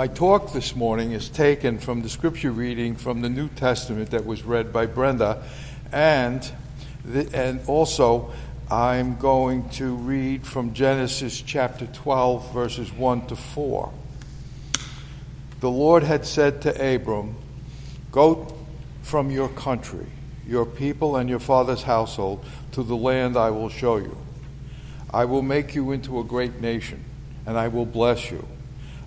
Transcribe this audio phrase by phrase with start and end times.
[0.00, 4.24] My talk this morning is taken from the scripture reading from the New Testament that
[4.24, 5.42] was read by Brenda,
[5.92, 6.50] and,
[7.04, 8.32] the, and also
[8.70, 13.92] I'm going to read from Genesis chapter 12, verses 1 to 4.
[15.60, 17.36] The Lord had said to Abram,
[18.10, 18.56] Go
[19.02, 20.06] from your country,
[20.46, 22.42] your people, and your father's household
[22.72, 24.16] to the land I will show you.
[25.12, 27.04] I will make you into a great nation,
[27.44, 28.48] and I will bless you.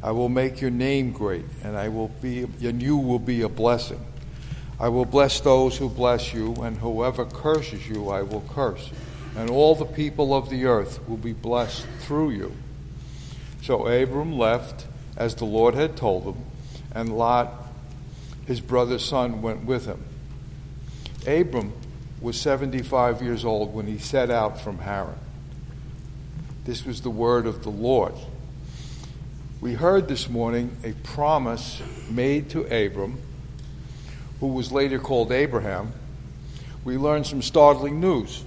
[0.03, 3.49] I will make your name great, and I will be and you will be a
[3.49, 4.05] blessing.
[4.77, 8.91] I will bless those who bless you, and whoever curses you I will curse.
[9.37, 12.51] And all the people of the earth will be blessed through you.
[13.61, 14.85] So Abram left
[15.15, 16.43] as the Lord had told him,
[16.93, 17.53] and Lot,
[18.45, 20.03] his brother's son, went with him.
[21.25, 21.71] Abram
[22.19, 25.17] was 75 years old when he set out from Haran.
[26.65, 28.15] This was the word of the Lord.
[29.63, 33.17] We heard this morning a promise made to Abram,
[34.41, 35.93] who was later called Abraham.
[36.83, 38.43] We learned some startling news.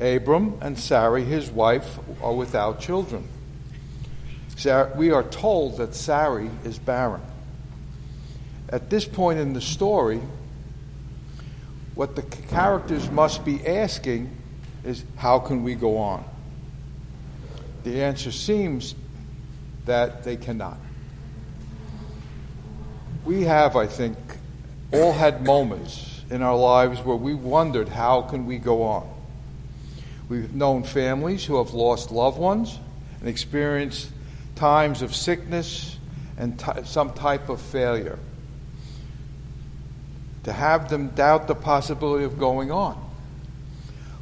[0.00, 3.28] Abram and Sarai, his wife, are without children.
[4.96, 7.22] We are told that Sarai is barren.
[8.70, 10.20] At this point in the story,
[11.94, 14.36] what the characters must be asking
[14.82, 16.24] is how can we go on?
[17.84, 18.96] The answer seems
[19.86, 20.78] that they cannot.
[23.24, 24.16] We have, I think,
[24.92, 29.08] all had moments in our lives where we wondered how can we go on.
[30.28, 32.78] We've known families who have lost loved ones
[33.20, 34.08] and experienced
[34.56, 35.98] times of sickness
[36.36, 38.18] and t- some type of failure.
[40.44, 43.00] To have them doubt the possibility of going on.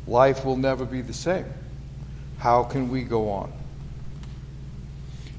[0.07, 1.47] Life will never be the same.
[2.39, 3.53] How can we go on?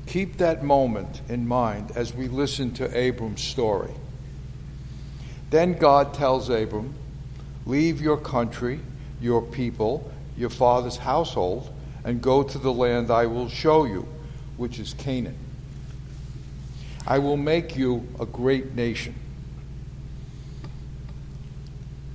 [0.06, 3.92] Keep that moment in mind as we listen to Abram's story.
[5.50, 6.96] Then God tells Abram,
[7.66, 8.80] Leave your country,
[9.22, 11.72] your people, your father's household,
[12.04, 14.08] and go to the land I will show you,
[14.58, 15.38] which is Canaan.
[17.08, 19.16] I will make you a great nation.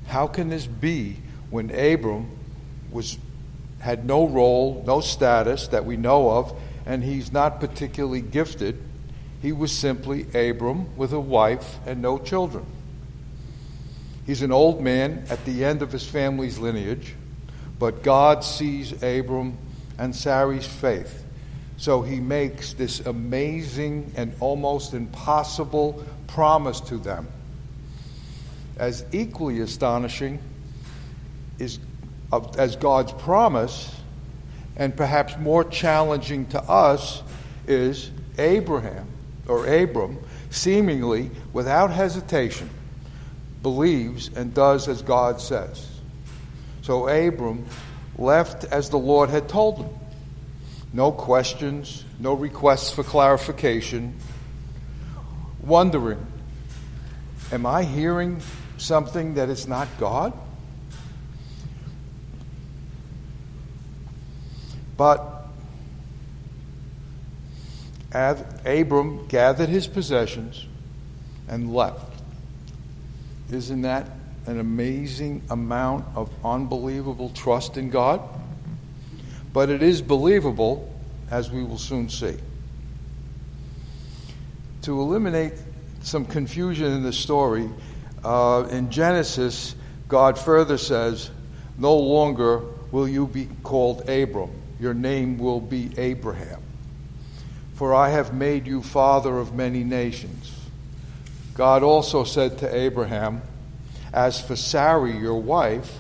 [0.09, 1.17] How can this be
[1.51, 2.31] when Abram
[2.91, 3.19] was
[3.81, 6.53] had no role, no status that we know of,
[6.89, 8.83] and he's not particularly gifted.
[9.43, 12.65] He was simply Abram with a wife and no children.
[14.27, 17.15] He's an old man at the end of his family's lineage,
[17.79, 19.59] but God sees Abram
[19.99, 21.25] and Sarai's faith.
[21.77, 27.29] So he makes this amazing and almost impossible promise to them.
[28.79, 30.39] As equally astonishing
[31.59, 31.79] is
[32.59, 33.98] as God's promise,
[34.79, 37.23] and perhaps more challenging to us,
[37.67, 39.07] is Abraham
[39.47, 40.19] or Abram,
[40.51, 42.71] seemingly without hesitation,
[43.63, 45.87] believes and does as God says.
[46.83, 47.67] So Abram
[48.17, 49.91] left as the Lord had told him.
[50.93, 54.17] No questions, no requests for clarification,
[55.61, 56.25] wondering,
[57.53, 58.41] am I hearing
[58.79, 60.33] something that is not God?
[64.99, 65.47] But
[68.13, 70.67] Abram gathered his possessions
[71.47, 72.21] and left.
[73.51, 74.09] Isn't that
[74.47, 78.21] an amazing amount of unbelievable trust in God?
[79.53, 80.93] But it is believable,
[81.31, 82.37] as we will soon see.
[84.83, 85.53] To eliminate
[86.03, 87.71] some confusion in the story,
[88.25, 89.77] uh, in Genesis,
[90.09, 91.31] God further says,
[91.79, 96.63] No longer will you be called Abram your name will be Abraham.
[97.75, 100.53] For I have made you father of many nations.
[101.55, 103.43] God also said to Abraham,
[104.13, 105.99] As for Sarai, your wife,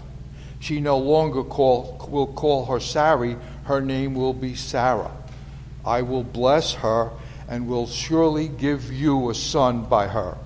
[0.60, 5.12] she no longer call, will call her Sarai, her name will be Sarah.
[5.84, 7.10] I will bless her
[7.48, 10.36] and will surely give you a son by her.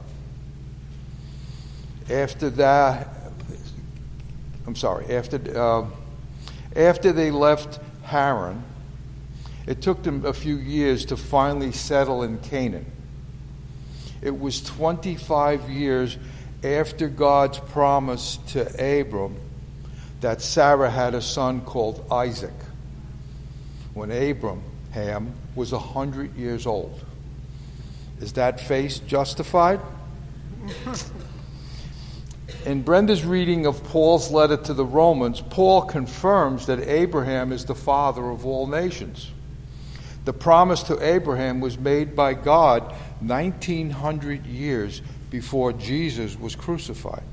[2.11, 3.08] After that,
[4.67, 5.87] I'm sorry, after, uh,
[6.76, 8.64] after they left Haran,
[9.66, 12.87] it took them a few years to finally settle in Canaan.
[14.20, 16.16] It was 25 years
[16.64, 19.37] after God's promise to Abram
[20.20, 22.54] that Sarah had a son called Isaac
[23.94, 27.04] when Abraham was 100 years old.
[28.20, 29.81] Is that faith justified?
[32.64, 37.75] In Brenda's reading of Paul's letter to the Romans, Paul confirms that Abraham is the
[37.75, 39.31] father of all nations.
[40.25, 47.25] The promise to Abraham was made by God 1900 years before Jesus was crucified.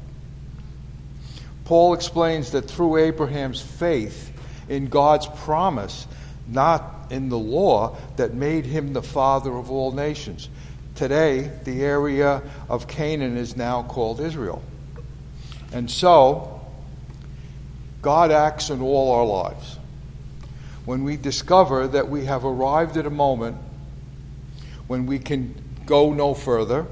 [1.65, 4.31] Paul explains that through Abraham's faith
[4.67, 6.07] in God's promise,
[6.47, 10.49] not in the law, that made him the father of all nations.
[10.95, 14.63] Today, the area of Canaan is now called Israel.
[15.71, 16.61] And so,
[18.01, 19.77] God acts in all our lives.
[20.85, 23.57] When we discover that we have arrived at a moment
[24.87, 25.53] when we can
[25.85, 26.87] go no further,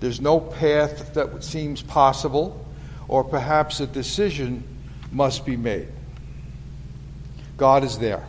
[0.00, 2.66] there's no path that seems possible,
[3.06, 4.64] or perhaps a decision
[5.12, 5.88] must be made.
[7.56, 8.24] God is there.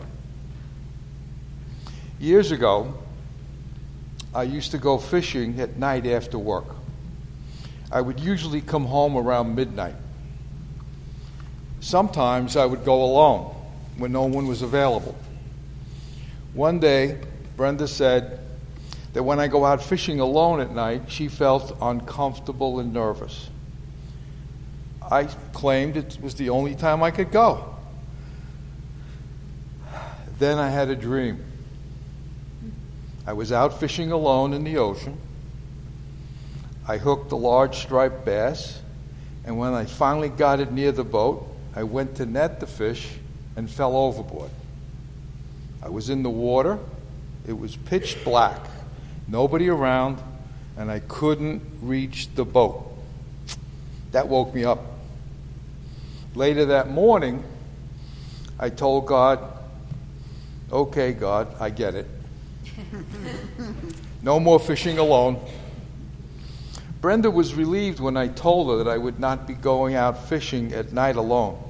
[2.20, 2.94] Years ago,
[4.34, 6.66] I used to go fishing at night after work.
[7.92, 9.96] I would usually come home around midnight.
[11.80, 13.56] Sometimes I would go alone
[13.98, 15.16] when no one was available.
[16.54, 17.20] One day,
[17.56, 18.40] Brenda said
[19.14, 23.50] that when I go out fishing alone at night, she felt uncomfortable and nervous.
[25.02, 27.76] I claimed it was the only time I could go.
[30.40, 31.44] Then I had a dream.
[33.28, 35.18] I was out fishing alone in the ocean.
[36.88, 38.80] I hooked a large striped bass,
[39.44, 43.10] and when I finally got it near the boat, I went to net the fish
[43.56, 44.52] and fell overboard.
[45.82, 46.80] I was in the water.
[47.48, 48.60] It was pitch black,
[49.28, 50.20] nobody around,
[50.78, 52.92] and I couldn't reach the boat.
[54.12, 54.80] That woke me up.
[56.34, 57.44] Later that morning,
[58.60, 59.40] I told God,
[60.72, 62.08] Okay, God, I get it.
[64.24, 65.40] no more fishing alone.
[67.06, 70.74] Brenda was relieved when I told her that I would not be going out fishing
[70.74, 71.62] at night alone.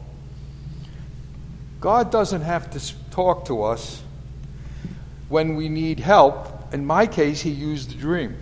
[1.81, 2.79] God doesn't have to
[3.11, 4.01] talk to us
[5.27, 6.73] when we need help.
[6.73, 8.37] In my case, He used a dream.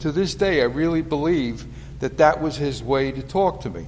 [0.00, 1.64] To this day, I really believe
[2.00, 3.86] that that was His way to talk to me.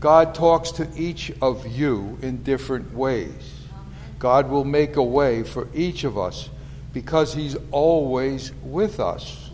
[0.00, 3.54] God talks to each of you in different ways.
[4.18, 6.50] God will make a way for each of us
[6.92, 9.48] because He's always with us.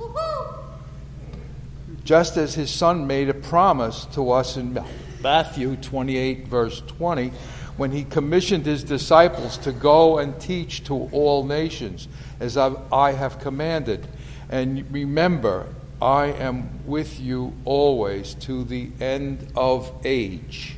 [2.05, 4.79] Just as His Son made a promise to us in
[5.23, 7.33] Matthew 28, verse 20,
[7.77, 12.07] when He commissioned His disciples to go and teach to all nations,
[12.41, 14.07] as I have commanded.
[14.51, 15.69] And remember,
[16.03, 20.77] I am with you always to the end of age.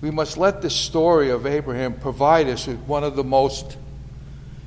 [0.00, 3.76] We must let the story of Abraham provide us with one of the most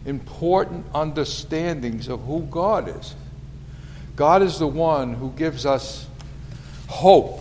[0.05, 3.15] important understandings of who God is.
[4.17, 6.07] God is the one who gives us
[6.87, 7.39] hope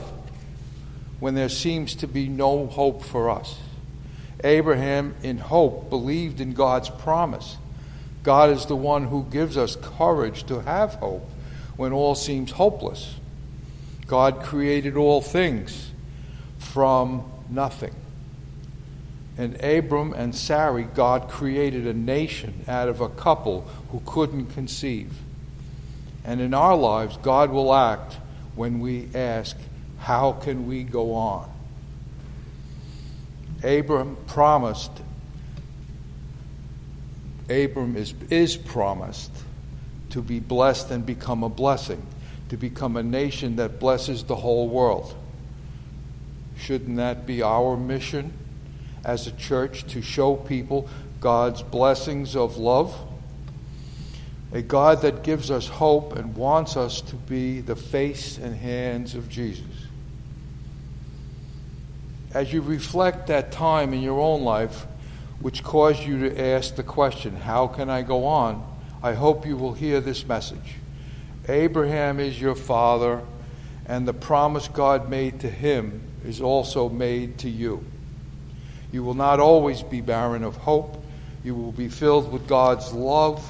[1.19, 3.59] when there seems to be no hope for us.
[4.45, 7.57] Abraham, in hope, believed in God's promise.
[8.23, 11.27] God is the one who gives us courage to have hope
[11.79, 13.15] when all seems hopeless.
[14.07, 15.93] God created all things
[16.59, 17.95] from nothing.
[19.39, 25.15] And Abram and Sarai, God created a nation out of a couple who couldn't conceive.
[26.27, 28.19] And in our lives, God will act
[28.55, 29.57] when we ask,
[29.99, 31.51] How can we go on?
[33.63, 34.91] Abram promised
[37.49, 39.31] Abram is, is promised
[40.11, 42.05] to be blessed and become a blessing,
[42.49, 45.15] to become a nation that blesses the whole world.
[46.59, 48.33] Shouldn't that be our mission
[49.05, 50.89] as a church to show people
[51.21, 52.97] God's blessings of love?
[54.53, 59.15] A God that gives us hope and wants us to be the face and hands
[59.15, 59.65] of Jesus.
[62.33, 64.87] As you reflect that time in your own life,
[65.41, 68.65] which caused you to ask the question, How can I go on?
[69.03, 70.77] I hope you will hear this message.
[71.49, 73.23] Abraham is your father,
[73.87, 77.85] and the promise God made to him is also made to you.
[78.91, 81.03] You will not always be barren of hope,
[81.45, 83.45] you will be filled with God's love.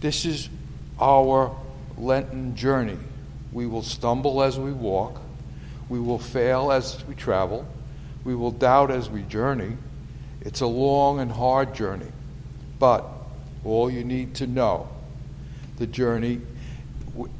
[0.00, 0.48] This is
[1.00, 1.54] our
[1.96, 2.98] Lenten journey.
[3.52, 5.20] We will stumble as we walk,
[5.88, 7.66] we will fail as we travel,
[8.24, 9.76] we will doubt as we journey
[10.40, 12.10] it's a long and hard journey,
[12.78, 13.04] but
[13.64, 14.88] all you need to know
[15.76, 16.40] the journey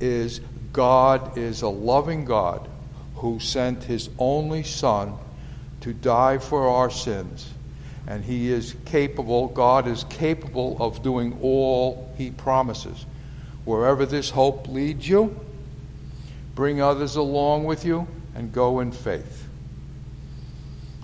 [0.00, 0.40] is
[0.72, 2.68] God is a loving God
[3.16, 5.14] who sent his only Son
[5.80, 7.52] to die for our sins.
[8.06, 13.06] And he is capable, God is capable of doing all he promises.
[13.64, 15.38] Wherever this hope leads you,
[16.54, 19.46] bring others along with you and go in faith.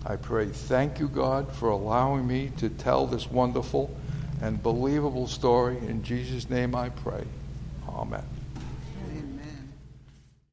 [0.04, 3.94] I pray, thank you, God, for allowing me to tell this wonderful
[4.42, 5.78] and believable story.
[5.78, 7.24] In Jesus' name I pray.
[7.88, 8.33] Amen.